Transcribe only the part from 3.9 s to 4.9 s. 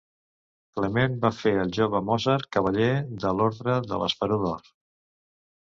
de l'Esperó d'Or.